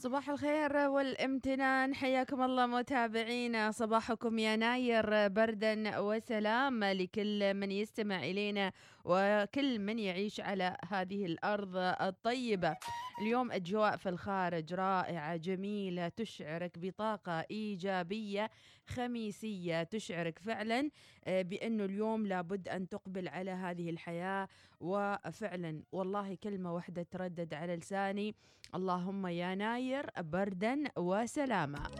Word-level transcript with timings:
صباح 0.00 0.30
الخير 0.30 0.76
والامتنان. 0.76 1.94
حياكم 1.94 2.42
الله 2.42 2.66
متابعينا. 2.66 3.70
صباحكم 3.70 4.38
يناير 4.38 5.28
بردا 5.28 5.98
وسلام 5.98 6.84
لكل 6.84 7.54
من 7.54 7.70
يستمع 7.70 8.18
إلينا 8.24 8.72
وكل 9.04 9.78
من 9.78 9.98
يعيش 9.98 10.40
على 10.40 10.76
هذه 10.88 11.26
الأرض 11.26 11.76
الطيبة. 11.76 12.76
اليوم 13.20 13.52
أجواء 13.52 13.96
في 13.96 14.08
الخارج 14.08 14.74
رائعة 14.74 15.36
جميلة 15.36 16.08
تشعرك 16.08 16.78
بطاقة 16.78 17.44
إيجابية 17.50 18.50
خميسية 18.86 19.82
تشعرك 19.82 20.38
فعلا 20.38 20.90
آه، 21.24 21.42
بانه 21.42 21.84
اليوم 21.84 22.26
لابد 22.26 22.68
أن 22.68 22.88
تقبل 22.88 23.28
على 23.28 23.50
هذه 23.50 23.90
الحياة. 23.90 24.48
وفعلا 24.80 25.82
والله 25.92 26.34
كلمة 26.34 26.74
واحدة 26.74 27.02
تردد 27.02 27.54
على 27.54 27.76
لساني. 27.76 28.34
اللهم 28.74 29.26
يا 29.26 29.54
ناير 29.54 30.06
بردا 30.18 30.84
وسلاما. 30.96 31.90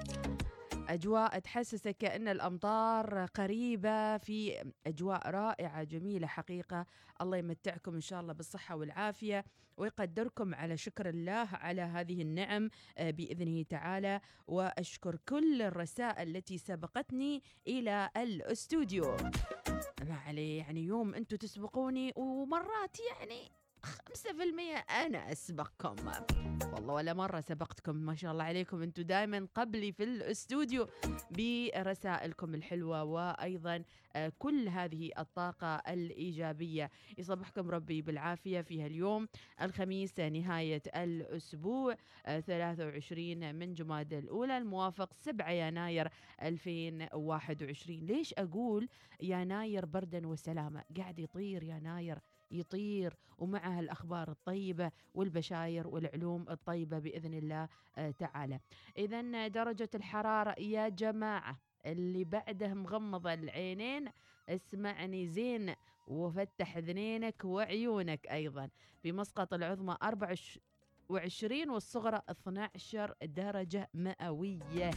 أجواء 0.90 1.38
تحسسك 1.38 1.96
كأن 1.96 2.28
الأمطار 2.28 3.26
قريبة 3.26 4.18
في 4.18 4.64
أجواء 4.86 5.30
رائعة 5.30 5.82
جميلة 5.84 6.26
حقيقة. 6.26 6.86
الله 7.20 7.36
يمتعكم 7.36 7.94
إن 7.94 8.00
شاء 8.00 8.20
الله 8.20 8.32
بالصحة 8.32 8.76
والعافية 8.76 9.44
ويقدركم 9.76 10.54
على 10.54 10.76
شكر 10.76 11.08
الله 11.08 11.48
على 11.52 11.82
هذه 11.82 12.22
النعم 12.22 12.70
آه، 12.98 13.10
بإذنه 13.10 13.62
تعالى. 13.62 14.20
وأشكر 14.46 15.16
كل 15.28 15.62
الرسائل 15.62 16.36
التي 16.36 16.58
سبقتني 16.58 17.42
إلى 17.66 18.10
الأستوديو. 18.16 19.16
ما 20.08 20.14
عليه 20.26 20.58
يعني 20.58 20.84
يوم 20.84 21.14
أنتم 21.14 21.36
تسبقوني 21.36 22.12
ومرات 22.16 22.96
يعني 23.00 23.50
خمسة 23.84 24.32
في 24.32 24.42
المية 24.42 24.76
أنا 24.76 25.32
أسبقكم. 25.32 25.96
والله 26.72 26.94
ولا 26.94 27.14
مرة 27.14 27.40
سبقتكم 27.40 27.96
ما 27.96 28.14
شاء 28.14 28.32
الله 28.32 28.44
عليكم. 28.44 28.82
أنتم 28.82 29.02
دائما 29.02 29.48
قبلي 29.54 29.92
في 29.92 30.04
الاستوديو 30.04 30.88
برسائلكم 31.30 32.54
الحلوة 32.54 33.04
وأيضا 33.04 33.84
آه، 34.16 34.32
كل 34.38 34.68
هذه 34.68 35.10
الطاقة 35.18 35.76
الإيجابية. 35.76 36.90
يصبحكم 37.18 37.70
ربي 37.70 38.02
بالعافية 38.02 38.60
في 38.60 38.82
هاليوم. 38.82 39.28
الخميس 39.62 40.20
نهاية 40.20 40.82
الأسبوع 40.96 41.96
آه، 42.26 42.40
23 42.40 43.54
من 43.54 43.74
جماد 43.74 44.12
الأولى 44.14 44.58
الموافق 44.58 45.12
7 45.20 45.50
يناير 45.50 46.08
2021 46.42 48.00
ليش 48.06 48.34
أقول 48.38 48.88
يناير 49.22 49.86
بردا 49.86 50.26
وسلامة؟ 50.26 50.84
قاعد 50.96 51.18
يطير 51.18 51.62
يناير 51.62 52.18
يطير 52.50 53.16
ومعها 53.38 53.80
الأخبار 53.80 54.30
الطيبة 54.30 54.90
والبشاير 55.14 55.88
والعلوم 55.88 56.46
الطيبة 56.50 56.98
بإذن 56.98 57.34
الله 57.34 57.68
آه، 57.98 58.10
تعالى. 58.10 58.60
إذا 58.98 59.48
درجة 59.48 59.90
الحرارة 59.94 60.60
يا 60.60 60.88
جماعة 60.88 61.58
اللي 61.86 62.24
بعده 62.24 62.74
مغمض 62.74 63.26
العينين 63.26 64.08
اسمعني 64.48 65.28
زين 65.28 65.74
وفتح 66.06 66.78
ذنينك 66.78 67.44
وعيونك 67.44 68.26
أيضا. 68.26 68.68
في 69.02 69.12
مسقط 69.12 69.54
العظمى 69.54 69.96
24 70.02 71.70
والصغرى 71.70 72.22
12 72.30 73.14
درجة 73.22 73.88
مئوية. 73.94 74.90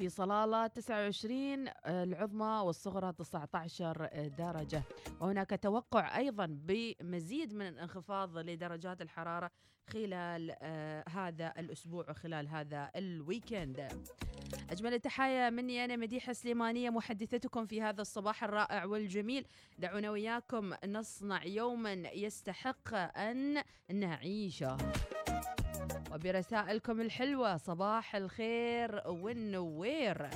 في 0.00 0.08
صلالة 0.08 0.66
29 0.66 1.68
العظمى 1.86 2.62
والصغرى 2.64 3.12
19 3.12 4.08
درجة. 4.38 4.82
وهناك 5.20 5.60
توقع 5.62 6.18
أيضا 6.18 6.46
بمزيد 6.46 7.54
من 7.54 7.68
الانخفاض 7.68 8.38
لدرجات 8.38 9.02
الحرارة 9.02 9.50
خلال 9.92 10.56
آه، 10.62 11.04
هذا 11.08 11.52
الأسبوع 11.58 12.10
وخلال 12.10 12.48
هذا 12.48 12.90
الويكند. 12.96 13.88
أجمل 14.70 14.94
التحايا 14.94 15.50
مني 15.50 15.84
أنا 15.84 15.96
مديحة 15.96 16.32
سليمانية 16.32 16.90
محدثتكم 16.90 17.66
في 17.66 17.82
هذا 17.82 18.02
الصباح 18.02 18.44
الرائع 18.44 18.84
والجميل. 18.84 19.46
دعونا 19.78 20.10
وياكم 20.10 20.74
نصنع 20.86 21.44
يوما 21.44 21.92
يستحق 21.92 22.94
أن 22.94 23.62
نعيشه. 23.92 24.76
وبرسائلكم 26.12 27.00
الحلوة 27.00 27.56
صباح 27.56 28.16
الخير 28.16 29.02
والنوير. 29.06 30.28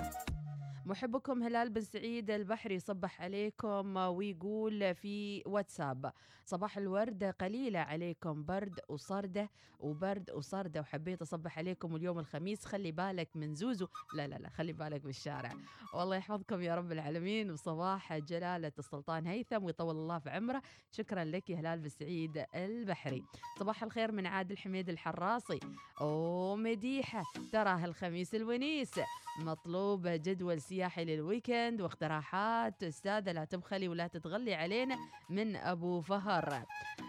محبكم 0.86 1.42
هلال 1.42 1.70
بن 1.70 1.80
سعيد 1.80 2.30
البحري 2.30 2.78
صبح 2.78 3.22
عليكم 3.22 3.96
ويقول 3.96 4.94
في 4.94 5.42
واتساب 5.46 6.12
صباح 6.44 6.78
الورد 6.78 7.24
قليلة 7.24 7.78
عليكم 7.78 8.44
برد 8.44 8.80
وصردة 8.88 9.50
وبرد 9.80 10.30
وصردة 10.30 10.80
وحبيت 10.80 11.22
أصبح 11.22 11.58
عليكم 11.58 11.96
اليوم 11.96 12.18
الخميس. 12.18 12.64
خلي 12.64 12.92
بالك 12.92 13.36
من 13.36 13.54
زوزو. 13.54 13.86
لا 14.14 14.26
لا 14.26 14.34
لا 14.34 14.48
خلي 14.48 14.72
بالك 14.72 15.00
بالشارع 15.00 15.52
والله 15.94 16.16
يحفظكم 16.16 16.62
يا 16.62 16.74
رب 16.74 16.92
العالمين. 16.92 17.50
وصباح 17.50 18.18
جلالة 18.18 18.72
السلطان 18.78 19.26
هيثم 19.26 19.64
ويطول 19.64 19.96
الله 19.96 20.18
في 20.18 20.30
عمره. 20.30 20.62
شكرا 20.90 21.24
لك 21.24 21.50
يا 21.50 21.56
هلال 21.56 21.80
بن 21.80 21.88
سعيد 21.88 22.44
البحري. 22.54 23.22
صباح 23.58 23.82
الخير 23.82 24.12
من 24.12 24.26
عادل 24.26 24.58
حميد 24.58 24.88
الحراصي 24.88 25.60
ومديحة 26.00 27.22
ترى 27.52 27.84
الخميس 27.84 28.34
الونيس. 28.34 29.00
مطلوب 29.38 30.06
جدول 30.06 30.60
سياحي 30.60 31.04
لل 31.04 31.21
weekend 31.21 31.80
واقتراحات. 31.80 32.82
أستاذة 32.82 33.32
لا 33.32 33.44
تبخلي 33.44 33.88
ولا 33.88 34.06
تتغلي 34.06 34.54
علينا 34.54 34.96
من 35.30 35.56
أبو 35.56 36.00
فهر. 36.00 36.64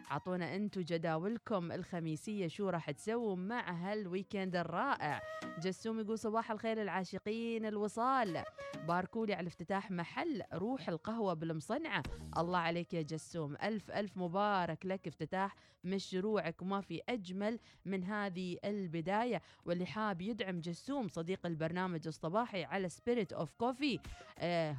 عطونا 0.09 0.55
أنتو 0.55 0.81
جداولكم 0.81 1.71
الخميسية 1.71 2.47
شو 2.47 2.69
راح 2.69 2.91
تسووا 2.91 3.35
مع 3.35 3.71
هال 3.71 3.90
weekend 3.90 4.55
الرائع. 4.55 5.21
جسوم 5.61 5.99
يقول 5.99 6.19
صباح 6.19 6.51
الخير 6.51 6.81
لعاشقين 6.81 7.65
الوصال. 7.65 8.43
باركولي 8.87 9.33
على 9.33 9.47
افتتاح 9.47 9.91
محل 9.91 10.41
روح 10.53 10.89
القهوة 10.89 11.33
بالمصنعة. 11.33 12.03
الله 12.37 12.59
عليك 12.59 12.93
يا 12.93 13.01
جسوم. 13.01 13.55
ألف 13.63 13.91
ألف 13.91 14.17
مبارك 14.17 14.85
لك 14.85 15.07
افتتاح 15.07 15.55
مشروعك. 15.83 16.61
وما 16.61 16.81
في 16.81 17.01
أجمل 17.09 17.59
من 17.85 18.03
هذه 18.03 18.57
البداية. 18.65 19.41
واللي 19.65 19.85
حاب 19.85 20.21
يدعم 20.21 20.59
جسوم 20.59 21.07
صديق 21.07 21.45
البرنامج 21.45 22.07
الصباحي 22.15 22.63
على 22.63 22.89
Spirit 22.89 23.33
of 23.33 23.51
Coffee 23.57 23.99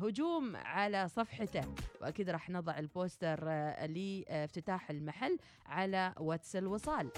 هجوم 0.03 0.57
على 0.57 1.09
صفحته. 1.09 1.75
وأكيد 2.01 2.31
راح 2.31 2.51
نضع 2.51 2.79
ال 2.79 2.88
poster 2.88 3.39
آه، 3.43 3.87
لافتتاح 3.87 4.91
المحل 4.91 5.39
على 5.67 6.15
واتس 6.17 6.57
الوصال. 6.57 7.11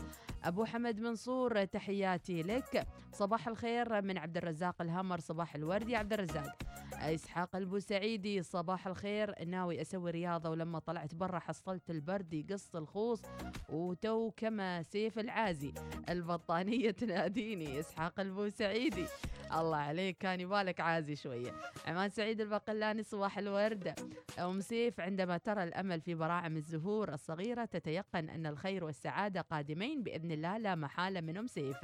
أبو 0.44 0.64
حمد 0.64 1.00
منصور 1.00 1.64
تحياتي 1.64 2.42
لك. 2.42 2.86
صباح 3.12 3.48
الخير 3.48 4.02
من 4.02 4.18
عبد 4.18 4.36
الرزاق 4.36 4.82
الهمر 4.82 5.20
صباح 5.20 5.54
الورد 5.54 5.88
يا 5.88 5.98
عبد 5.98 6.12
الرزاق. 6.12 6.56
إسحاق 6.92 7.56
البوسعيدي 7.56 8.42
صباح 8.42 8.86
الخير. 8.86 9.44
ناوي 9.44 9.80
أسوي 9.80 10.10
رياضة 10.10 10.50
ولما 10.50 10.78
طلعت 10.78 11.14
برا 11.14 11.38
حصلت 11.38 11.90
البرد 11.90 12.34
يقص 12.34 12.76
الخوص. 12.76 13.22
وتو 13.68 14.30
كما 14.36 14.82
سيف 14.82 15.18
العازي 15.18 15.72
البطانية 16.08 16.90
تناديني 16.90 17.80
إسحاق 17.80 18.20
البوسعيدي. 18.20 19.06
الله 19.53 19.76
عليك 19.76 20.19
كان 20.19 20.41
يبالك 20.41 20.81
عازي 20.81 21.16
شوية. 21.16 21.54
عماد 21.86 22.12
سعيد 22.12 22.41
البقلاني 22.41 23.03
صباح 23.03 23.38
الورد. 23.38 23.94
أم 24.38 24.60
سيف 24.60 25.00
عندما 25.00 25.38
ترى 25.38 25.64
الأمل 25.64 26.00
في 26.00 26.14
براعم 26.14 26.56
الزهور 26.56 27.14
الصغيرة 27.14 27.64
تتيقن 27.64 28.28
أن 28.28 28.47
الخير 28.47 28.84
والسعادة 28.84 29.41
قادمين 29.41 30.03
بإذن 30.03 30.32
الله 30.32 30.59
لا 30.59 30.75
محالة 30.75 31.20
من 31.20 31.36
أم 31.36 31.47
سيف. 31.47 31.76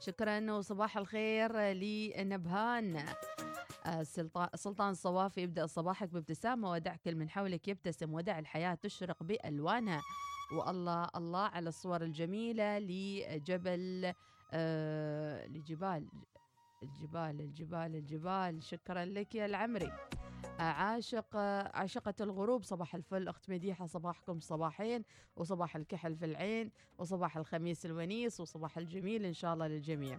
شكرا 0.00 0.52
وصباح 0.52 0.96
الخير 0.98 1.58
لنبهان. 1.58 3.04
آه، 3.86 4.02
سلطان 4.54 4.90
الصوافي 4.90 5.40
يبدأ 5.40 5.66
صباحك 5.66 6.08
بابتسامة 6.08 6.70
ودع 6.70 6.96
كل 6.96 7.14
من 7.14 7.30
حولك 7.30 7.68
يبتسم 7.68 8.14
ودع 8.14 8.38
الحياة 8.38 8.74
تشرق 8.74 9.22
بألوانها. 9.22 10.02
والله 10.52 11.08
الله 11.16 11.46
على 11.46 11.68
الصور 11.68 12.02
الجميلة 12.02 12.78
لجبل 12.78 14.12
آه 14.52 15.46
لجبال 15.46 16.08
الجبال 16.82 17.40
الجبال 17.40 17.96
الجبال. 17.96 18.62
شكرا 18.62 19.04
لك 19.04 19.34
يا 19.34 19.46
العمري. 19.46 19.92
عاشق 20.58 21.36
عاشقة 21.74 22.14
الغروب. 22.20 22.62
صباح 22.62 22.94
الفل 22.94 23.28
أخت 23.28 23.50
مديحة. 23.50 23.86
صباحكم 23.86 24.40
صباحين 24.40 25.04
وصباح 25.36 25.76
الكحل 25.76 26.16
في 26.16 26.24
العين 26.24 26.70
وصباح 26.98 27.36
الخميس 27.36 27.86
الونيس 27.86 28.40
وصباح 28.40 28.78
الجميل 28.78 29.24
إن 29.24 29.32
شاء 29.32 29.54
الله 29.54 29.66
للجميع. 29.66 30.18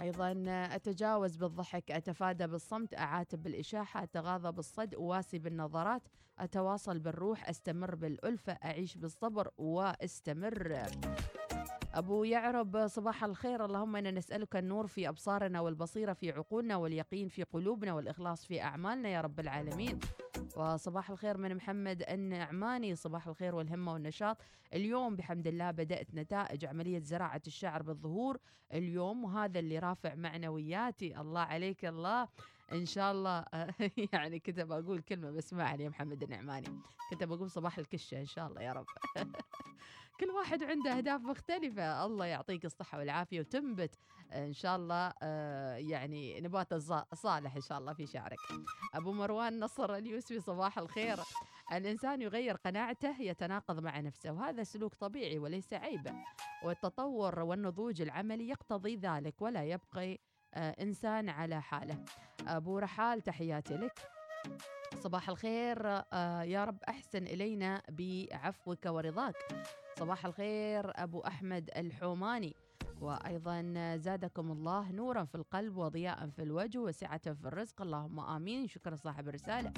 أيضا 0.00 0.44
أتجاوز 0.48 1.36
بالضحك 1.36 1.90
أتفادى 1.90 2.46
بالصمت 2.46 2.94
أعاتب 2.94 3.42
بالإشاحة 3.42 4.02
أتغاضى 4.02 4.52
بالصد 4.52 4.94
أواسي 4.94 5.38
بالنظرات 5.38 6.02
أتواصل 6.38 6.98
بالروح 6.98 7.48
أستمر 7.48 7.94
بالألفة 7.94 8.52
أعيش 8.52 8.96
بالصبر 8.96 9.50
وأستمر. 9.58 10.86
أبو 11.94 12.24
يعرب 12.24 12.86
صباح 12.86 13.24
الخير. 13.24 13.64
اللهم 13.64 13.96
إنا 13.96 14.10
نسألك 14.10 14.56
النور 14.56 14.86
في 14.86 15.08
أبصارنا 15.08 15.60
والبصيرة 15.60 16.12
في 16.12 16.32
عقولنا 16.32 16.76
واليقين 16.76 17.28
في 17.28 17.42
قلوبنا 17.42 17.94
والإخلاص 17.94 18.46
في 18.46 18.62
أعمالنا 18.62 19.08
يا 19.08 19.20
رب 19.20 19.40
العالمين. 19.40 19.98
وصباح 20.56 21.10
الخير 21.10 21.38
من 21.38 21.54
محمد 21.54 22.04
النعماني. 22.08 22.94
صباح 22.94 23.28
الخير 23.28 23.54
والهمة 23.54 23.92
والنشاط. 23.92 24.36
اليوم 24.74 25.16
بحمد 25.16 25.46
الله 25.46 25.70
بدأت 25.70 26.14
نتائج 26.14 26.64
عملية 26.64 27.00
زراعة 27.00 27.42
الشعر 27.46 27.82
بالظهور. 27.82 28.38
اليوم 28.72 29.24
وهذا 29.24 29.58
اللي 29.58 29.78
رافع 29.78 30.14
معنوياتي. 30.14 31.20
الله 31.20 31.40
عليك 31.40 31.84
الله. 31.84 32.28
إن 32.72 32.86
شاء 32.86 33.12
الله. 33.12 33.44
يعني 34.12 34.38
كنت 34.38 34.60
بقول 34.60 35.00
كلمة 35.00 35.30
بس 35.30 35.52
ما 35.52 35.64
علي 35.64 35.88
محمد 35.88 36.22
النعماني. 36.22 36.68
كنت 37.10 37.24
بقول 37.24 37.50
صباح 37.50 37.78
الكشة 37.78 38.20
إن 38.20 38.26
شاء 38.26 38.46
الله 38.46 38.62
يا 38.62 38.72
رب. 38.72 38.86
كل 40.20 40.30
واحد 40.30 40.62
عنده 40.62 40.96
أهداف 40.96 41.20
مختلفة. 41.20 42.06
الله 42.06 42.26
يعطيك 42.26 42.64
الصحة 42.64 42.98
والعافية 42.98 43.40
وتنبت 43.40 43.94
إن 44.32 44.52
شاء 44.52 44.76
الله 44.76 45.12
آه، 45.22 45.76
يعني 45.76 46.40
نبات 46.40 46.74
صالح 47.14 47.56
إن 47.56 47.60
شاء 47.60 47.78
الله 47.78 47.92
في 47.92 48.06
شعرك. 48.06 48.38
أبو 48.94 49.12
مروان 49.12 49.60
نصر 49.60 49.94
اليوسفي 49.94 50.40
صباح 50.40 50.78
الخير. 50.78 51.18
الإنسان 51.72 52.22
يغير 52.22 52.56
قناعته 52.56 53.20
يتناقض 53.22 53.78
مع 53.82 54.00
نفسه 54.00 54.32
وهذا 54.32 54.62
سلوك 54.62 54.94
طبيعي 54.94 55.38
وليس 55.38 55.72
عيبا 55.72 56.14
والتطور 56.64 57.38
والنضوج 57.40 58.02
العملي 58.02 58.48
يقتضي 58.48 58.96
ذلك 58.96 59.42
ولا 59.42 59.64
يبقي 59.64 60.18
آه، 60.54 60.70
إنسان 60.82 61.28
على 61.28 61.62
حاله. 61.62 62.04
أبو 62.46 62.78
رحال 62.78 63.20
تحياتي 63.22 63.74
لك. 63.76 64.21
صباح 65.00 65.28
الخير 65.28 65.86
آه، 66.12 66.42
يا 66.42 66.64
رب 66.64 66.82
أحسن 66.88 67.26
إلينا 67.26 67.82
بعفوك 67.88 68.86
ورضاك. 68.86 69.36
صباح 69.98 70.26
الخير 70.26 70.92
أبو 71.02 71.20
أحمد 71.20 71.70
الحوماني. 71.76 72.56
وأيضا 73.02 73.96
زادكم 73.96 74.52
الله 74.52 74.92
نورا 74.92 75.24
في 75.24 75.34
القلب 75.34 75.76
وضياء 75.76 76.28
في 76.28 76.42
الوجه 76.42 76.78
وسعة 76.78 77.32
في 77.32 77.44
الرزق. 77.44 77.82
اللهم 77.82 78.20
آمين. 78.20 78.66
شكرا 78.68 78.96
صاحب 78.96 79.28
الرسالة. 79.28 79.72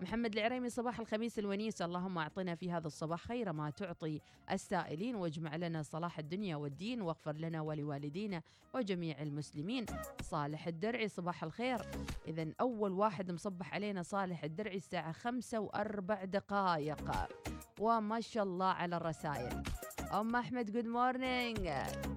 محمد 0.00 0.32
العريمي 0.32 0.70
صباح 0.70 1.00
الخميس 1.00 1.38
الونيس. 1.38 1.82
اللهم 1.82 2.18
أعطنا 2.18 2.54
في 2.54 2.72
هذا 2.72 2.86
الصباح 2.86 3.20
خير 3.20 3.52
ما 3.52 3.70
تعطي 3.70 4.20
السائلين 4.50 5.14
واجمع 5.14 5.56
لنا 5.56 5.82
صلاح 5.82 6.18
الدنيا 6.18 6.56
والدين 6.56 7.02
واغفر 7.02 7.36
لنا 7.36 7.60
ولوالدينا 7.60 8.42
وجميع 8.74 9.22
المسلمين. 9.22 9.86
صالح 10.22 10.66
الدرعي 10.66 11.08
صباح 11.08 11.44
الخير. 11.44 11.82
إذا 12.28 12.52
أول 12.60 12.92
واحد 12.92 13.30
مصبح 13.30 13.74
علينا 13.74 14.02
صالح 14.02 14.44
الدرعي 14.44 14.76
الساعة 14.76 15.12
خمسة 15.12 15.58
وأربع 15.60 16.24
دقائق. 16.24 17.10
وما 17.80 18.20
شاء 18.20 18.44
الله 18.44 18.66
على 18.66 18.96
الرسائل. 18.96 19.62
أم 20.12 20.36
أحمد 20.36 20.70
good 20.72 20.86
morning 20.86 21.70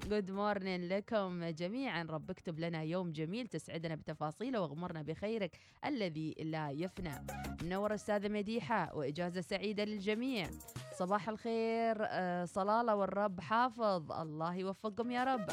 good 0.10 0.32
morning 0.32 0.94
لكم 0.94 1.46
جميعا. 1.46 2.04
رب 2.04 2.30
اكتب 2.30 2.60
لنا 2.60 2.84
يوم 2.84 3.12
جميل 3.12 3.48
تسعدنا 3.48 3.96
بتفاصيله 3.96 4.62
واغمرنا 4.62 5.02
بخيرك 5.02 5.58
الذي 5.86 6.36
لا 6.40 6.72
يفنى. 6.72 7.26
منور 7.64 7.96
أستاذة 7.96 8.28
مديحة 8.28 8.96
وإجازة 8.96 9.42
سعيدة 9.42 9.84
للجميع. 9.84 10.50
صباح 10.98 11.30
الخير 11.30 11.96
آه، 12.00 12.46
صلالة 12.46 12.96
والرب 12.96 13.40
حافظ. 13.40 14.12
الله 14.12 14.56
يوفقكم 14.56 15.12
يا 15.12 15.24
رب. 15.24 15.50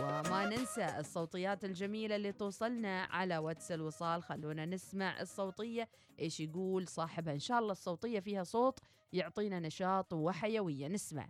وما 0.00 0.46
ننسى 0.46 0.98
الصوتيات 0.98 1.64
الجميلة 1.64 2.16
اللي 2.16 2.32
توصلنا 2.32 3.02
على 3.02 3.38
واتس 3.38 3.72
الوصال. 3.72 4.22
خلونا 4.22 4.66
نسمع 4.66 5.20
الصوتية. 5.20 5.88
إيش 6.20 6.40
يقول 6.40 6.88
صاحبها؟ 6.88 7.34
إن 7.34 7.38
شاء 7.38 7.58
الله 7.58 7.72
الصوتية 7.72 8.20
فيها 8.20 8.42
صوت 8.44 8.78
يعطينا 9.12 9.60
نشاط 9.60 10.12
وحيوية. 10.12 10.88
نسمع. 10.88 11.28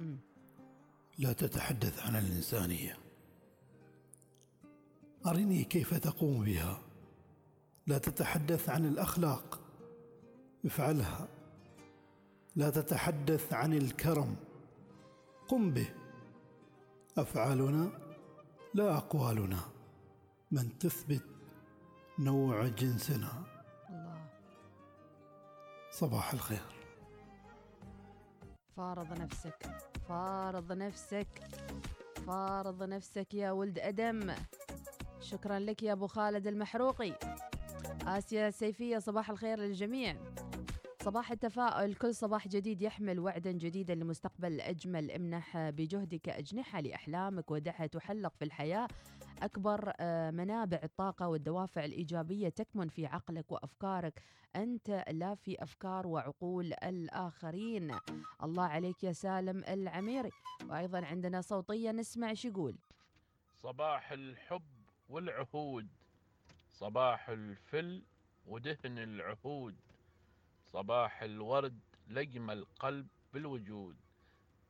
مم. 0.00 0.18
لا 1.18 1.32
تتحدث 1.32 2.06
عن 2.06 2.16
الإنسانية. 2.16 2.98
أرني 5.26 5.64
كيف 5.64 5.94
تقوم 5.94 6.44
بها. 6.44 6.80
لا 7.86 7.98
تتحدث 7.98 8.68
عن 8.68 8.86
الأخلاق. 8.86 9.60
افعلها. 10.64 11.28
لا 12.56 12.70
تتحدث 12.70 13.52
عن 13.52 13.72
الكرم. 13.72 14.36
قم 15.48 15.70
به. 15.70 15.94
أفعالنا 17.18 17.90
لا 18.74 18.96
أقوالنا. 18.96 19.60
من 20.50 20.78
تثبت 20.78 21.24
نوع 22.18 22.68
جنسنا. 22.68 23.53
صباح 25.94 26.32
الخير. 26.32 26.62
فارض 28.76 29.20
نفسك 29.20 29.70
فارض 30.08 30.72
نفسك 30.72 31.42
فارض 32.26 32.82
نفسك 32.82 33.34
يا 33.34 33.50
ولد 33.50 33.78
أدم. 33.78 34.34
شكرا 35.20 35.58
لك 35.58 35.82
يا 35.82 35.92
أبو 35.92 36.06
خالد 36.06 36.46
المحروقي. 36.46 37.12
آسيا 38.06 38.48
السيفية 38.48 38.98
صباح 38.98 39.30
الخير 39.30 39.58
للجميع. 39.58 40.16
صباح 41.02 41.30
التفاؤل 41.30 41.94
كل 41.94 42.14
صباح 42.14 42.48
جديد 42.48 42.82
يحمل 42.82 43.20
وعدا 43.20 43.52
جديدا 43.52 43.94
لمستقبل 43.94 44.60
أجمل 44.60 45.10
امنح 45.10 45.70
بجهدك 45.70 46.28
أجنحة 46.28 46.80
لأحلامك 46.80 47.50
ودعها 47.50 47.86
تحلق 47.86 48.32
في 48.38 48.44
الحياة. 48.44 48.88
أكبر 49.44 49.92
آه، 50.00 50.30
منابع 50.30 50.80
الطاقة 50.82 51.28
والدوافع 51.28 51.84
الإيجابية 51.84 52.48
تكمن 52.48 52.88
في 52.88 53.06
عقلك 53.06 53.52
وأفكارك. 53.52 54.22
أنت 54.56 55.04
لا 55.10 55.34
في 55.34 55.62
أفكار 55.62 56.06
وعقول 56.06 56.72
الآخرين. 56.72 57.98
الله 58.42 58.64
عليك 58.64 59.04
يا 59.04 59.12
سالم 59.12 59.64
العميري. 59.64 60.30
وأيضا 60.68 61.04
عندنا 61.04 61.40
صوتية 61.40 61.90
نسمع 61.90 62.34
شو 62.34 62.48
يقول. 62.48 62.76
صباح 63.54 64.12
الحب 64.12 64.62
والعهود. 65.08 65.88
صباح 66.72 67.28
الفل 67.28 68.02
ودهن 68.46 68.98
العهود. 68.98 69.76
صباح 70.72 71.22
الورد 71.22 71.80
لقم 72.08 72.50
القلب 72.50 73.06
بالوجود. 73.32 73.96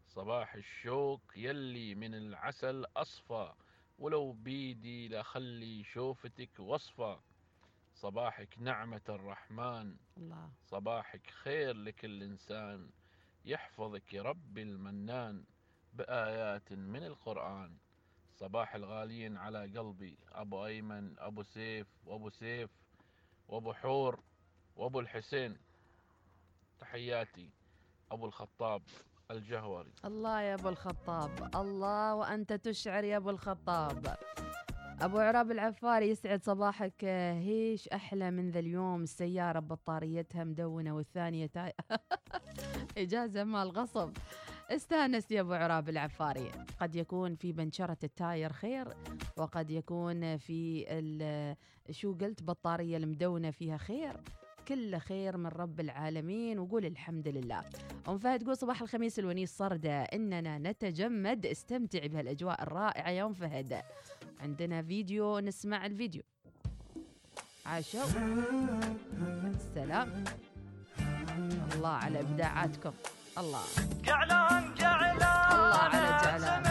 صباح 0.09 0.55
الشوق 0.55 1.21
يلي 1.37 1.95
من 1.95 2.15
العسل 2.15 2.85
أصفى. 2.97 3.53
ولو 3.99 4.33
بيدي 4.33 5.09
لخلي 5.09 5.85
شوفتك 5.85 6.61
وصفة 6.61 7.21
صباحك 7.95 8.59
نعمة 8.59 9.03
الرحمن. 9.09 9.97
الله. 10.17 10.51
صباحك 10.67 11.31
خير 11.31 11.77
لكل 11.77 12.23
إنسان 12.23 12.91
يحفظك 13.45 14.15
ربي 14.15 14.63
المنان 14.63 15.45
بآيات 15.93 16.73
من 16.73 17.05
القرآن. 17.05 17.77
صباح 18.35 18.75
الغاليين 18.75 19.37
على 19.37 19.79
قلبي. 19.79 20.19
أبو 20.33 20.67
أيمن 20.67 21.19
أبو 21.19 21.43
سيف 21.43 21.87
وأبو 22.07 22.31
سيف 22.31 22.71
وأبو 23.49 23.73
حور 23.73 24.21
وأبو 24.77 25.01
الحسين. 25.01 25.57
تحياتي. 26.81 27.51
أبو 28.11 28.27
الخطاب. 28.27 28.83
الجهوري. 29.31 29.93
الله 30.05 30.41
يا 30.41 30.55
أبو 30.55 30.69
الخطاب 30.69 31.51
الله 31.57 32.15
وأنت 32.15 32.53
تشعر 32.53 33.05
يا 33.05 33.17
أبو 33.17 33.31
الخطاب. 33.31 34.17
أبو 35.01 35.19
عراب 35.19 35.51
العفاري 35.51 36.09
يسعد 36.09 36.45
صباحك 36.45 37.05
هيش 37.05 37.89
أحلى 37.89 38.31
من 38.31 38.51
ذا 38.51 38.59
اليوم 38.59 39.03
السيارة 39.03 39.61
بطاريتها 39.61 40.45
مدونة 40.45 40.97
والثانية 40.97 41.47
tyre. 41.47 41.73
إجازة 42.99 43.45
مال 43.45 43.71
غصب. 43.71 44.13
استأنس 44.71 45.31
يا 45.31 45.41
أبو 45.41 45.53
عراب 45.53 45.89
العفاري 45.89 46.51
قد 46.81 46.97
يكون 46.97 47.35
في 47.35 47.53
بنشرة 47.53 47.99
ال 48.05 48.14
tyre 48.14 48.53
خير 48.53 48.89
وقد 49.37 49.71
يكون 49.71 50.37
في 50.37 50.85
شو 51.91 52.15
قلت 52.15 52.43
بطارية 52.43 52.97
المدونة 52.97 53.51
فيها 53.51 53.77
خير. 53.77 54.21
كله 54.69 54.99
خير 54.99 55.37
من 55.37 55.47
رب 55.47 55.81
العالمين 55.81 56.59
وقول 56.59 56.87
الحمد 56.87 57.29
لله. 57.29 57.63
أم 58.09 58.19
فهد 58.19 58.43
تقول 58.43 58.57
صباح 58.57 58.83
الخميس 58.83 59.19
الونيس 59.19 59.57
صردة 59.57 60.03
إننا 60.03 60.59
نتجمد. 60.59 61.47
استمتع 61.47 62.07
بهالأجواء 62.07 62.63
الرائعة 62.63 63.11
يا 63.11 63.25
أم 63.25 63.33
فهد. 63.33 63.83
عندنا 64.41 64.83
فيديو 64.83 65.39
نسمع 65.39 65.87
الفيديو. 65.87 66.23
عاشوا 67.67 68.05
السلام 69.55 70.25
الله 71.75 71.89
على 71.89 72.21
إبداعاتكم. 72.21 72.93
الله. 73.39 73.63
جعلان 74.05 74.75
جعلان. 74.75 75.17
الله 75.53 75.79
على 75.79 76.23
جعلان. 76.25 76.64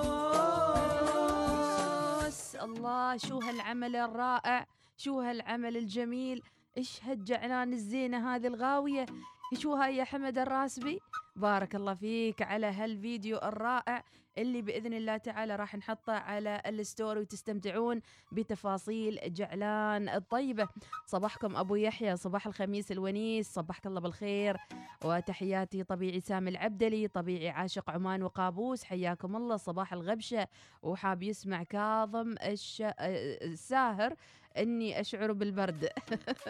الله 2.55 3.17
شو 3.17 3.39
هالعمل 3.39 3.95
الرائع 3.95 4.65
شو 4.97 5.21
هالعمل 5.21 5.77
الجميل. 5.77 6.43
إيش 6.77 7.03
هالجعلان 7.03 7.73
الزينة 7.73 8.35
هذه 8.35 8.47
الغاوية؟ 8.47 9.05
شو 9.53 9.73
هاي 9.73 9.97
يا 9.97 10.03
حمد 10.03 10.37
الراسبي. 10.37 10.99
بارك 11.35 11.75
الله 11.75 11.93
فيك 11.93 12.41
على 12.41 12.67
هالفيديو 12.67 13.37
الرائع 13.37 14.03
اللي 14.37 14.61
بإذن 14.61 14.93
الله 14.93 15.17
تعالى 15.17 15.55
راح 15.55 15.75
نحطه 15.75 16.13
على 16.13 16.61
ال 16.65 16.74
story 16.74 17.19
وتستمتعون 17.19 18.01
بتفاصيل 18.31 19.19
جعلان 19.33 20.09
الطيبة. 20.09 20.67
صباحكم 21.05 21.55
أبو 21.55 21.75
يحيى 21.75 22.17
صباح 22.17 22.47
الخميس 22.47 22.91
الونيس 22.91 23.53
صبحك 23.53 23.87
الله 23.87 24.01
بالخير. 24.01 24.57
وتحياتي 25.05 25.83
طبيعي 25.83 26.19
سامي 26.19 26.49
العبدلي 26.49 27.07
طبيعي 27.07 27.49
عاشق 27.49 27.89
عمان 27.89 28.23
وقابوس 28.23 28.83
حياكم 28.83 29.35
الله 29.35 29.57
صباح 29.57 29.93
الغبشة. 29.93 30.47
وحاب 30.83 31.23
يسمع 31.23 31.63
كاظم. 31.63 32.35
الساهر 32.41 34.15
إني 34.57 34.99
أشعر 34.99 35.31
بالبرد. 35.31 35.89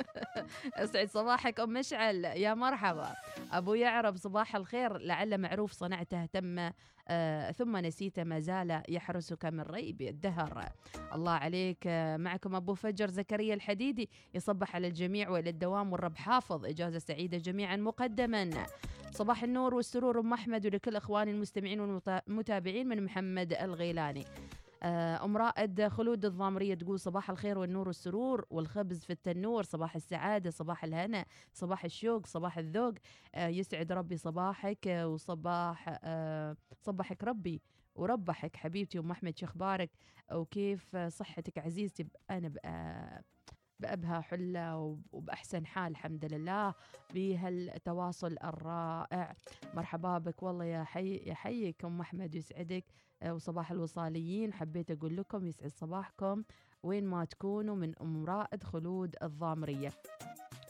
أسعد 0.75 1.10
صباحك 1.10 1.60
أم 1.60 1.74
مشعل. 1.74 2.25
يا 2.25 2.53
مرحبا. 2.53 3.15
أبو 3.51 3.74
يعرب 3.74 4.17
صباح 4.17 4.55
الخير. 4.55 4.98
لعل 4.98 5.38
معروف 5.38 5.72
صنعته 5.72 6.25
تم 6.25 6.72
آه 7.08 7.51
ثم 7.51 7.77
نسيت 7.77 8.20
ما 8.20 8.39
زال 8.39 8.84
يحرسك 8.89 9.46
من 9.46 9.62
ريب 9.62 10.01
الدهر. 10.01 10.70
الله 11.13 11.31
عليك. 11.31 11.84
آه 11.88 12.17
معكم 12.17 12.55
أبو 12.55 12.74
فجر 12.74 13.10
زكريا 13.10 13.53
الحديدي. 13.53 14.10
يصبح 14.34 14.75
على 14.75 14.88
الجميع 14.88 15.29
والى 15.29 15.50
الدوام 15.50 15.91
والرب 15.91 16.17
حافظ. 16.17 16.65
إجازة 16.65 17.00
سعيدة 17.00 17.38
جميعا 17.38 17.75
مقدما. 17.75 18.50
صباح 19.12 19.43
النور 19.43 19.75
والسرور 19.75 20.20
أم 20.20 20.34
أحمد 20.34 20.65
ولكل 20.65 20.96
إخواني 20.96 21.31
المستمعين 21.31 21.79
والمتابعين 21.79 22.88
من 22.88 23.05
محمد 23.05 23.53
الغيلاني. 23.53 24.25
أم 24.83 25.38
رائد 25.38 25.88
خلود 25.88 26.25
الضامرية 26.25 26.73
تقول 26.73 27.00
صباح 27.00 27.29
الخير 27.29 27.57
والنور 27.57 27.88
والسرور 27.88 28.45
والخبز 28.50 29.03
في 29.05 29.13
التنور 29.13 29.63
صباح 29.63 29.95
السعادة 29.95 30.50
صباح 30.50 30.83
الهنا 30.83 31.25
صباح 31.53 31.85
الشوق 31.85 32.25
صباح 32.25 32.57
الذوق. 32.57 32.93
آه، 33.35 33.47
يسعد 33.47 33.91
ربي 33.91 34.17
صباحك 34.17 34.88
آه، 34.88 35.07
وصباح 35.07 36.00
آه، 36.03 36.55
صبحك 36.81 37.23
ربي 37.23 37.61
وربحك 37.95 38.55
حبيبتي 38.55 39.00
أم 39.00 39.11
أحمد 39.11 39.38
شو 39.38 39.45
أخبارك؟ 39.45 39.89
وكيف 40.33 40.95
صحتك 40.95 41.57
عزيزتي؟ 41.57 42.07
أنا 42.29 42.53
بأبهى 43.81 44.21
حلة 44.21 44.77
وب- 44.77 45.01
وبأحسن 45.11 45.65
حال 45.65 45.91
الحمد 45.91 46.25
لله. 46.25 46.73
بهالتواصل 47.13 48.35
الرائع. 48.43 49.33
مرحبا 49.73 50.17
بك. 50.17 50.43
والله 50.43 50.65
يا 50.65 50.83
حي 50.83 51.15
يا 51.15 51.33
حيك 51.33 51.85
أم 51.85 52.01
أحمد 52.01 52.35
يسعدك. 52.35 52.85
آه، 53.23 53.33
وصباح 53.33 53.71
الوصاليين. 53.71 54.53
حبيت 54.53 54.91
أقول 54.91 55.17
لكم 55.17 55.47
يسعد 55.47 55.71
صباحكم 55.71 56.43
وين 56.83 57.05
ما 57.05 57.25
تكونوا 57.25 57.75
من 57.75 57.93
أم 58.01 58.25
رائد 58.25 58.63
خلود 58.63 59.15
الضامرية. 59.23 59.91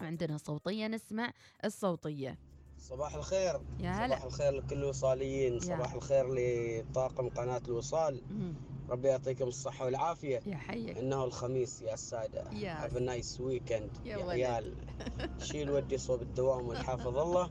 عندنا 0.02 0.38
صوتية 0.38 0.88
نسمع 0.88 1.32
الصوتية. 1.66 2.38
صباح 2.78 3.16
الخير. 3.16 3.54
يا 3.80 3.94
صباح 3.94 4.00
هلا 4.00 4.26
الخير 4.28 4.52
لكل 4.52 4.76
الوصاليين. 4.78 5.60
صباح 5.60 5.94
الخير 5.94 6.26
لطاقم 6.36 7.30
قناة 7.30 7.62
الوصال. 7.68 8.22
مم، 8.30 8.54
ربي 8.92 9.08
يعطيكم 9.08 9.48
الصحة 9.48 9.86
والعافية. 9.86 10.42
يا 10.46 10.56
حيك 10.58 10.98
إنه 10.98 11.24
الخميس 11.24 11.82
يا 11.82 11.94
السادة. 11.94 12.52
يا 12.52 12.88
Have 12.88 12.96
a 12.96 13.00
nice 13.00 13.40
weekend. 13.40 14.06
يا 14.06 14.18
يا. 14.18 14.30
عيال. 14.30 14.74
شيل 15.52 15.72
ودي 15.72 15.98
صوب 15.98 16.22
الدوام 16.22 16.68
والحافظ 16.68 17.18
الله. 17.18 17.50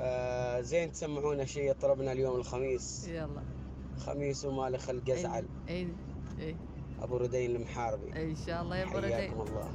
آه 0.00 0.60
زين 0.60 0.92
تسمعونا 0.92 1.44
شيء 1.44 1.70
يطربنا 1.70 2.12
اليوم 2.12 2.36
الخميس؟ 2.36 3.08
يلا. 3.08 3.42
خميس 3.98 4.44
وما 4.44 4.78
خلق 4.78 5.10
ازعل 5.10 5.46
اي 5.68 5.88
اي 6.40 6.56
أبو 7.00 7.16
ردين 7.16 7.56
المحاربي. 7.56 8.22
إن 8.22 8.36
شاء 8.46 8.62
الله 8.62 8.76
يا 8.76 8.84
أبو 8.84 8.98
ردين. 8.98 9.12
حياكم 9.12 9.40
الله. 9.40 9.72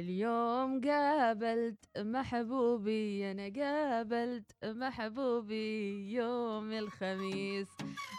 اليوم 0.00 0.80
قابلت 0.80 1.78
محبوبي 1.98 3.30
أنا 3.30 3.52
قابلت 3.56 4.52
محبوبي. 4.64 6.12
يوم 6.12 6.72
الخميس 6.72 7.68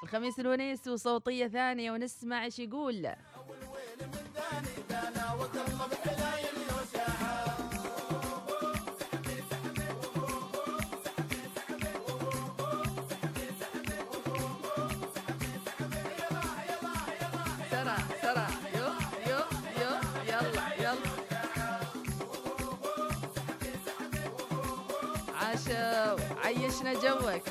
الخميس 0.04 0.40
الونيس 0.40 0.88
وصوتية 0.88 1.48
ثانية 1.48 1.92
ونسمع 1.92 2.44
إيش 2.44 2.60
يقول. 2.60 3.10
عيشنا 26.48 26.94
جوك. 26.94 27.42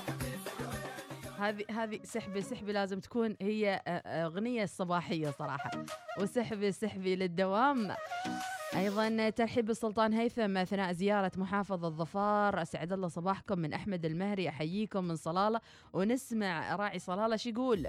هذه 1.39 1.65
هذه 1.71 2.01
سحبه 2.05 2.41
سحبه 2.41 2.73
لازم 2.73 3.01
تكون 3.01 3.37
هي 3.41 3.83
آه، 3.87 3.91
آه، 3.91 4.27
أغنية 4.27 4.63
الصباحيه 4.63 5.31
صراحة. 5.31 5.71
وسحبه 6.21 6.71
سحبي 6.71 7.17
للدوام. 7.17 7.95
أيضا 8.77 9.31
ترحيب 9.31 9.67
بالسلطان 9.67 10.13
هيثم 10.13 10.57
أثناء 10.57 10.93
زيارة 10.93 11.33
محافظه 11.37 11.89
ظفار 11.89 12.63
أسعد 12.63 12.93
الله 12.93 13.09
صباحكم 13.09 13.59
من 13.59 13.73
أحمد 13.73 14.05
المهري 14.05 14.49
أحييكم 14.49 15.05
من 15.05 15.17
صلالة. 15.17 15.61
ونسمع 15.93 16.77
راعي 16.77 16.99
صلالة 16.99 17.37
شو 17.37 17.49
يقول. 17.51 17.89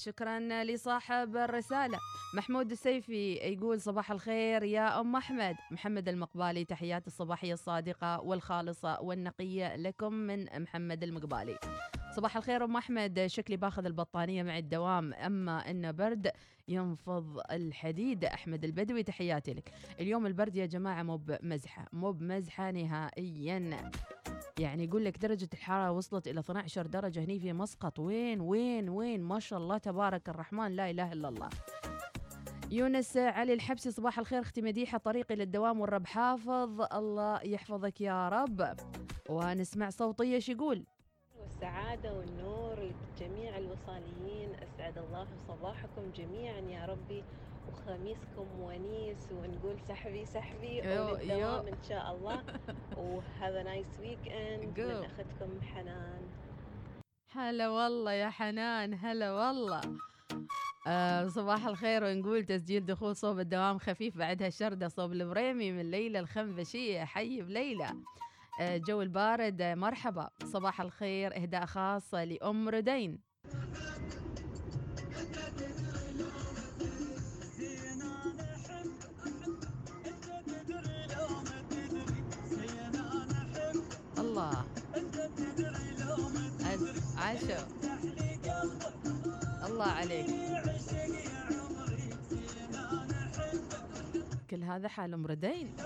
شكرا 0.00 0.64
لصاحب 0.64 1.36
الرسالة. 1.36 1.98
محمود 2.34 2.70
السيفي 2.70 3.32
يقول 3.32 3.80
صباح 3.80 4.10
الخير 4.10 4.62
يا 4.62 5.00
أم 5.00 5.16
أحمد. 5.16 5.56
محمد 5.70 6.08
المقبالي 6.08 6.64
تحيات 6.64 7.06
الصباحية 7.06 7.52
الصادقة 7.52 8.20
والخالصة 8.20 9.00
والنقية 9.00 9.76
لكم 9.76 10.12
من 10.12 10.62
محمد 10.62 11.02
المقبالي. 11.02 11.58
صباح 12.16 12.36
الخير 12.36 12.64
أم 12.64 12.76
أحمد. 12.76 13.26
شكلي 13.26 13.56
باخذ 13.56 13.84
البطانية 13.84 14.42
مع 14.42 14.58
الدوام. 14.58 15.14
أما 15.14 15.70
إنه 15.70 15.90
برد 15.90 16.30
ينفض 16.68 17.40
الحديد 17.50 18.24
أحمد 18.24 18.64
البدوي 18.64 19.02
تحياتي 19.02 19.54
لك. 19.54 19.72
اليوم 20.00 20.26
البرد 20.26 20.56
يا 20.56 20.66
جماعة 20.66 21.02
مو 21.02 21.16
بمزحة 21.16 21.86
مو 21.92 22.12
بمزحة 22.12 22.70
نهائيا. 22.70 23.90
يعني 24.58 24.84
يقول 24.84 25.04
لك 25.04 25.18
درجة 25.18 25.48
الحرارة 25.52 25.90
وصلت 25.92 26.28
إلى 26.28 26.40
12 26.40 26.86
درجة 26.86 27.24
هني 27.24 27.40
في 27.40 27.52
مسقط. 27.52 27.98
وين 27.98 28.40
وين 28.40 28.88
وين؟ 28.88 29.22
ما 29.22 29.40
شاء 29.40 29.58
الله 29.58 29.78
تبارك 29.78 30.28
الرحمن 30.28 30.76
لا 30.76 30.90
إله 30.90 31.12
إلا 31.12 31.28
الله. 31.28 31.48
يونس 32.70 33.16
علي 33.16 33.52
الحبسي 33.52 33.90
صباح 33.90 34.18
الخير. 34.18 34.40
أختي 34.40 34.62
مديحة 34.62 34.98
طريقي 34.98 35.36
للدوام 35.36 35.80
والرب 35.80 36.06
حافظ. 36.06 36.80
الله 36.94 37.42
يحفظك 37.42 38.00
يا 38.00 38.28
رب. 38.28 38.76
ونسمع 39.28 39.90
صوتية 39.90 40.38
شو 40.38 40.52
يقول؟ 40.52 40.84
السعادة 41.60 42.12
والنور 42.12 42.76
لجميع 42.78 43.58
الوصاليين. 43.58 44.54
أسعد 44.54 44.98
الله 44.98 45.26
صباحكم 45.48 46.10
جميعا 46.16 46.60
يا 46.60 46.86
ربي 46.86 47.24
وخميسكم 47.68 48.46
ونيس 48.60 49.28
ونقول 49.32 49.76
سحبي 49.88 50.24
سحبي 50.24 50.80
وللدوام. 50.80 51.66
إن 51.66 51.82
شاء 51.88 52.16
الله. 52.16 52.42
have 52.96 53.62
a 53.62 54.00
nice 54.00 54.28
weekend 54.28 54.80
من. 54.80 55.04
أختكم 55.04 55.60
حنان. 55.74 56.22
هلا 57.32 57.68
والله 57.68 58.12
يا 58.12 58.30
حنان 58.30 58.94
هلا 58.94 59.32
والله. 59.32 59.80
آه 60.86 61.26
صباح 61.26 61.66
الخير 61.66 62.04
ونقول 62.04 62.44
تسجيل 62.44 62.86
دخول 62.86 63.16
صوب 63.16 63.38
الدوام 63.38 63.78
خفيف 63.78 64.18
بعدها 64.18 64.50
شردة 64.50 64.88
صوب 64.88 65.12
البريمي 65.12 65.72
من 65.72 65.90
ليلى 65.90 66.18
الخنفشية. 66.18 67.04
حي 67.04 67.42
بليلى. 67.42 67.90
آه 68.60 68.76
جو 68.76 69.02
البارد 69.02 69.60
آه 69.62 69.74
مرحبا. 69.74 70.30
صباح 70.44 70.80
الخير 70.80 71.36
إهداء 71.36 71.66
خاص 71.66 72.14
لأم 72.14 72.68
ردين. 72.68 73.18
الله. 84.18 84.64
عاشو 87.16 87.60
الله 89.66 89.84
عليك. 89.84 90.26
كل 94.50 94.64
هذا 94.64 94.88
حال 94.88 95.14
أم 95.14 95.26
ردين. 95.26 95.76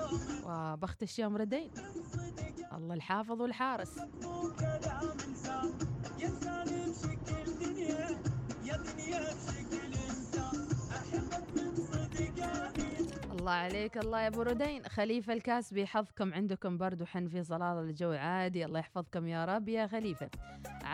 وبخت 0.44 1.02
الشيا 1.02 1.26
أم 1.26 1.36
ردين. 1.36 1.70
الله 2.76 2.94
الحافظ 2.94 3.42
والحارس. 3.42 3.98
الله 13.32 13.52
عليك 13.52 13.98
الله 13.98 14.20
يا 14.20 14.26
أبو 14.28 14.42
ردين. 14.42 14.82
خليفة 14.88 15.32
الكاسبي 15.32 15.86
حظكم 15.86 16.34
عندكم 16.34 16.78
برد 16.78 17.02
وحن 17.02 17.28
في 17.28 17.42
صلالة 17.42 17.80
الجو 17.80 18.12
عادي. 18.12 18.64
الله 18.64 18.78
يحفظكم 18.78 19.26
يا 19.26 19.44
رب 19.44 19.68
يا 19.68 19.86
خليفة. 19.86 20.30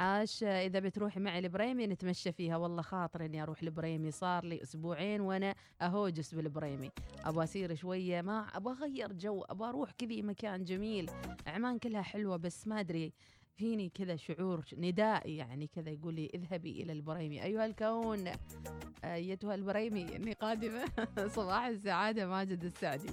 عاش. 0.01 0.43
إذا 0.43 0.79
بتروحي 0.79 1.21
معي 1.21 1.39
البريمي 1.39 1.87
نتمشى 1.87 2.33
فيها. 2.33 2.57
والله 2.57 2.83
خاطر 2.83 3.25
إني 3.25 3.43
أروح 3.43 3.63
البريمي. 3.63 4.11
صار 4.11 4.45
لي 4.45 4.63
أسبوعين 4.63 5.21
وأنا 5.21 5.55
أهوجس 5.83 6.35
بالبريمي. 6.35 6.91
أبغى 7.25 7.45
أسير 7.45 7.75
شوية. 7.75 8.23
ما 8.23 8.47
أبغى 8.55 8.73
أغير 8.73 9.13
جو. 9.13 9.43
أبغى 9.43 9.69
أروح 9.69 9.91
كذي 9.91 10.23
مكان 10.23 10.65
جميل. 10.65 11.11
عمان 11.47 11.79
كلها 11.79 12.03
حلوة 12.03 12.37
بس 12.37 12.67
ما 12.67 12.81
أدري 12.81 13.13
فيني 13.61 13.89
كذا 13.89 14.17
شعور 14.17 14.65
ندائي 14.73 15.37
يعني 15.37 15.67
كذا 15.67 15.91
يقول 15.91 16.15
لي 16.15 16.31
اذهبي 16.35 16.83
إلى 16.83 16.93
البريمي. 16.93 17.43
أيها 17.43 17.67
الكون 17.67 18.25
أيتها 19.05 19.55
البريمي 19.55 20.17
إني 20.17 20.33
قادمة 20.33 20.85
صباح 21.37 21.65
السعادة 21.65 22.27
ماجد 22.27 22.65
السعدي. 22.65 23.13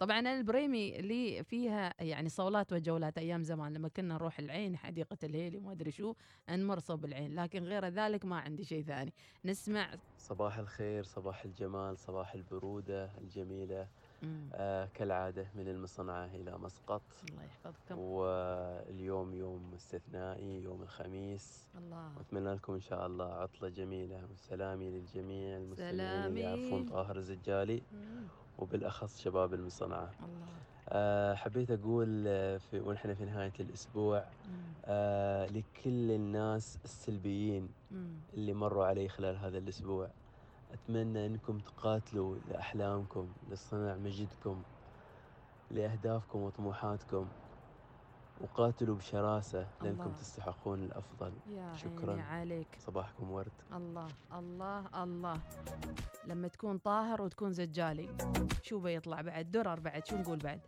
طبعا 0.00 0.20
البريمي 0.20 0.98
اللي 0.98 1.44
فيها 1.44 1.94
يعني 2.00 2.28
صولات 2.28 2.72
وجولات 2.72 3.18
أيام 3.18 3.42
زمان 3.42 3.72
لما 3.72 3.88
كنا 3.88 4.14
نروح 4.14 4.38
العين 4.38 4.76
حديقة 4.76 5.18
الهيلي 5.24 5.58
ما 5.60 5.72
أدري 5.72 5.90
شو 5.90 6.14
نمر 6.50 6.78
صوب 6.78 7.04
العين. 7.04 7.34
لكن 7.34 7.64
غير 7.64 7.84
ذلك 7.84 8.24
ما 8.24 8.38
عندي 8.38 8.64
شيء 8.64 8.84
ثاني. 8.84 9.12
نسمع. 9.44 9.94
صباح 10.18 10.58
الخير 10.58 11.04
صباح 11.04 11.44
الجمال 11.44 11.98
صباح 11.98 12.34
البرودة 12.34 13.10
الجميلة. 13.18 13.88
آه 14.54 14.88
كالعادة 14.94 15.46
من 15.54 15.68
المصنعة 15.68 16.24
إلى 16.26 16.58
مسقط. 16.58 17.02
الله 17.30 17.42
يحفظكم. 17.44 17.98
واليوم 17.98 19.34
يوم 19.34 19.74
استثنائي 19.74 20.62
يوم 20.62 20.82
الخميس. 20.82 21.68
الله. 21.78 22.16
وأتمنى 22.16 22.54
لكم 22.54 22.72
إن 22.74 22.80
شاء 22.80 23.06
الله 23.06 23.24
عطلة 23.34 23.68
جميلة 23.68 24.24
وسلامي 24.32 24.90
للجميع 24.90 25.56
المستمعين 25.56 25.92
سلامي. 25.96 26.26
اللي 26.26 26.40
يعرفون 26.40 26.86
طاهر 26.88 27.16
الزجالي. 27.16 27.82
وبالأخص 28.58 29.20
شباب 29.20 29.54
المصنعة. 29.54 30.10
الله. 30.24 30.46
آه 30.88 31.34
حبيت 31.34 31.70
أقول 31.70 32.24
آه، 32.26 32.56
في 32.56 32.80
ونحن 32.80 33.14
في 33.14 33.24
نهاية 33.24 33.52
الأسبوع. 33.60 34.24
آه 34.84 35.46
لكل 35.46 36.10
الناس 36.10 36.78
السلبيين 36.84 37.68
مم. 37.90 38.08
اللي 38.34 38.52
مروا 38.52 38.84
علي 38.84 39.08
خلال 39.08 39.36
هذا 39.36 39.58
الأسبوع. 39.58 40.10
أتمنى 40.72 41.26
أنكم 41.26 41.58
تقاتلوا 41.58 42.36
لأحلامكم 42.48 43.28
لصنع 43.50 43.96
مجدكم 43.96 44.62
لأهدافكم 45.70 46.38
وطموحاتكم. 46.42 47.26
وقاتلوا 48.40 48.96
بشراسة 48.96 49.66
لأنكم 49.82 50.02
الله. 50.02 50.16
تستحقون 50.16 50.82
الأفضل. 50.84 51.32
يا 51.50 51.74
شكراً. 51.76 52.10
عيني 52.10 52.22
عليك. 52.22 52.68
صباحكم 52.78 53.30
ورد. 53.30 53.52
الله 53.72 54.08
الله 54.32 55.02
الله. 55.02 55.40
لما 56.26 56.48
تكون 56.48 56.78
طاهر 56.78 57.22
وتكون 57.22 57.52
زجالي 57.52 58.08
شو 58.62 58.78
بيطلع 58.78 59.20
بعد؟ 59.20 59.50
درر 59.50 59.80
بعد. 59.80 60.06
شو 60.06 60.16
نقول 60.16 60.38
بعد؟ 60.38 60.60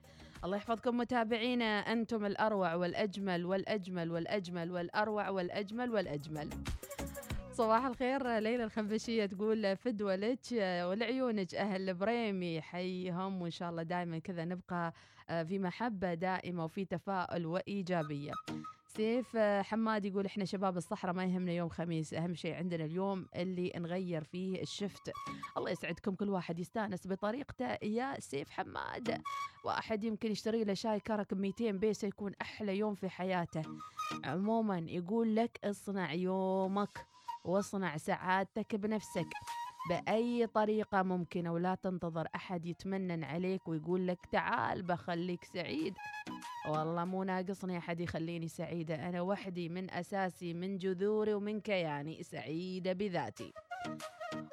الله 0.45 0.57
يحفظكم 0.57 0.97
متابعينا 0.97 1.65
أنتم 1.65 2.25
الأروع 2.25 2.75
والأجمل 2.75 3.47
والأجمل 3.47 4.11
والأجمل 4.11 4.73
والأروع 4.73 5.29
والأجمل 5.29 5.91
والأجمل. 5.91 6.51
صباح 7.53 7.85
الخير 7.87 8.39
ليلى 8.39 8.65
الخنفشية 8.65 9.27
تقول 9.27 9.77
فدوى 9.77 10.17
لك 10.17 10.39
ولعيونك 10.85 11.55
أهل 11.55 11.89
البريمي 11.89 12.61
حيهم 12.61 13.43
وإن 13.43 13.51
شاء 13.51 13.71
الله 13.71 13.83
دائما 13.83 14.19
كذا 14.19 14.45
نبقى 14.45 14.93
آه، 15.31 15.43
في 15.43 15.59
محبة 15.59 16.15
دائمة 16.15 16.65
وفي 16.65 16.85
تفاؤل 16.85 17.47
وإيجابية. 17.47 18.33
سيف 18.87 19.37
آه، 19.37 19.63
حماد 19.63 20.05
يقول 20.05 20.27
إحنا 20.27 20.45
شباب 20.45 20.77
الصحراء 20.77 21.15
ما 21.15 21.25
يهمنا 21.25 21.53
يوم 21.53 21.69
خميس 21.69 22.15
أهم 22.15 22.35
شيء 22.35 22.55
عندنا 22.55 22.85
اليوم 22.85 23.27
اللي 23.37 23.73
نغير 23.77 24.25
فيه 24.25 24.63
الشفت. 24.63 25.13
الله 25.57 25.71
يسعدكم 25.71 26.15
كل 26.15 26.29
واحد 26.29 26.59
يستانس 26.59 27.07
بطريقته. 27.07 27.79
يا 27.83 28.21
سيف 28.21 28.51
حماد 28.51 29.23
واحد 29.65 30.05
يمكن 30.05 30.31
يشتري 30.33 30.65
له 30.65 30.75
شاي 30.75 31.01
كرك 31.01 31.35
ب 31.35 31.39
200 31.41 31.71
بيسة 31.71 32.09
يكون 32.09 32.33
أحلى 32.43 32.79
يوم 32.79 32.95
في 32.95 33.09
حياته. 33.09 33.63
عموما 34.25 34.79
يقول 34.79 35.37
لك 35.37 35.61
اصنع 35.65 36.13
يومك. 36.13 37.10
واصنع 37.45 37.97
سعادتك 37.97 38.77
بنفسك 38.77 39.27
بأي 39.89 40.47
طريقة 40.47 41.03
ممكنة 41.03 41.53
ولا 41.53 41.75
تنتظر 41.75 42.29
أحد 42.35 42.67
يتمنن 42.67 43.25
عليك 43.25 43.69
ويقول 43.69 44.07
لك 44.07 44.27
تعال 44.33 44.83
بخليك 44.83 45.45
سعيد. 45.45 45.95
والله 46.69 47.05
مو 47.05 47.25
ناقصني 47.25 47.79
أحد 47.79 48.01
يخليني 48.01 48.49
سعيدة 48.49 49.09
أنا 49.09 49.21
وحدي 49.21 49.69
من 49.69 49.91
أساسي 49.91 50.55
من 50.55 50.79
جذوري 50.79 51.35
ومن 51.35 51.61
كياني 51.61 52.23
سعيدة 52.23 52.93
بذاتي. 52.93 53.53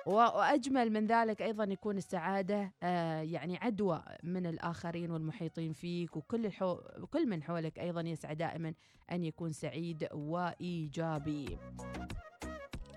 وأجمل 0.06 0.90
من 0.90 1.08
ذلك 1.08 1.42
أيضا 1.42 1.64
يكون 1.64 1.98
السعادة 1.98 2.74
آه 2.84 3.22
يعني 3.22 3.58
عدوى 3.58 4.04
من 4.24 4.46
الآخرين 4.46 5.12
والمحيطين 5.12 5.74
فيك 5.74 6.18
وكل 6.18 6.46
الحو... 6.46 6.78
كل 7.12 7.30
من 7.30 7.44
حولك 7.44 7.80
أيضا 7.80 8.02
يسعى 8.02 8.36
دائما 8.36 8.74
أن 9.12 9.24
يكون 9.24 9.52
سعيد 9.52 10.08
وإيجابي. 10.14 11.58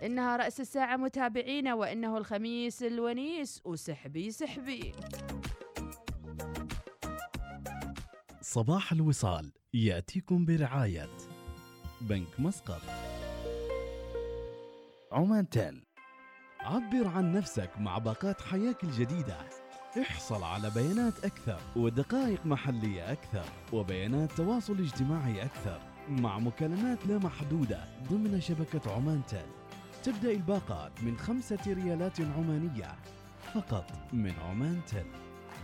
إنها 0.02 0.36
رأس 0.36 0.60
الساعة 0.60 0.96
متابعينا 0.96 1.74
وإنه 1.74 2.16
الخميس 2.18 2.82
الونيس. 2.82 3.60
وسحبي 3.64 4.30
سحبي. 4.30 4.92
صباح 8.40 8.92
الوصال 8.92 9.52
يأتيكم 9.74 10.44
برعاية 10.44 11.10
بنك 12.00 12.40
مسقط. 12.40 12.80
عمان 15.12 15.48
تيل. 15.48 15.84
عبر 16.60 17.08
عن 17.08 17.32
نفسك 17.32 17.70
مع 17.78 17.98
باقات 17.98 18.40
حياك 18.40 18.84
الجديدة. 18.84 19.36
احصل 20.00 20.42
على 20.42 20.70
بيانات 20.70 21.24
أكثر 21.24 21.60
ودقائق 21.76 22.46
محلية 22.46 23.12
أكثر 23.12 23.44
وبيانات 23.72 24.32
تواصل 24.32 24.78
اجتماعي 24.78 25.42
أكثر 25.44 25.80
مع 26.08 26.38
مكالمات 26.38 27.06
لا 27.06 27.18
محدودة 27.18 27.84
ضمن 28.10 28.40
شبكة 28.40 28.92
عمان 28.92 29.22
تيل. 29.26 29.59
تبدأ 30.04 30.30
الباقات 30.30 31.02
من 31.02 31.18
خمسة 31.18 31.58
ريالات 31.66 32.20
عمانية 32.20 32.96
فقط 33.54 33.92
من 34.12 34.34
عمان 34.40 34.80
تيل 34.86 35.06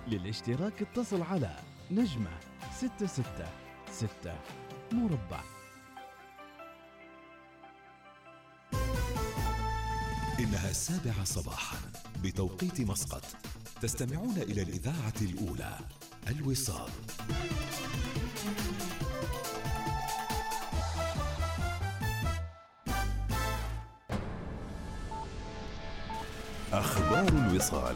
للاشتراك 0.08 0.82
اتصل 0.82 1.22
على 1.22 1.56
نجمة 1.90 2.30
ستة 2.76 3.06
ستة 3.06 3.48
ستة 3.92 4.34
مربع. 4.92 5.40
إنها 10.40 10.70
السابعة 10.70 11.24
صباحا 11.24 11.78
بتوقيت 12.22 12.80
مسقط. 12.80 13.24
تستمعون 13.82 14.36
إلى 14.36 14.62
الإذاعة 14.62 15.14
الأولى 15.22 15.78
الوصال. 16.28 16.90
أخبار 26.76 27.28
الوصال. 27.28 27.94